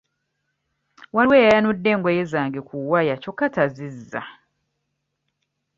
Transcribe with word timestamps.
Waliwo 1.15 1.35
eyayanudde 1.39 1.89
engoye 1.95 2.23
zange 2.31 2.59
ku 2.67 2.75
waya 2.91 3.15
kyokka 3.21 3.47
tazizza. 3.55 4.21